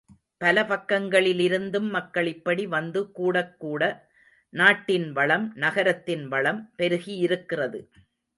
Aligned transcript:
பல 0.37 0.61
பக்கங்களிலிருந்தும் 0.63 1.89
மக்கள் 1.89 2.27
இப்படி 2.27 2.67
வந்து 2.67 3.11
கூடக் 3.11 3.59
கூட 3.59 3.81
நாட்டின் 4.53 5.11
வளம், 5.11 5.51
நகரத்தின் 5.55 6.27
வளம் 6.27 6.73
பெருகியிருக்கிறது. 6.77 7.81